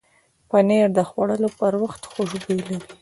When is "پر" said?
1.59-1.73